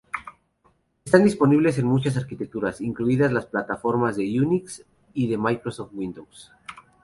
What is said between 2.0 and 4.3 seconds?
arquitecturas, incluidas las plataformas de